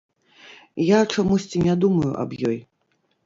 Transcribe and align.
Я 0.83 0.99
чамусьці 1.15 1.61
не 1.67 1.75
думаю 1.83 2.09
аб 2.23 2.35
ёй. 2.53 2.59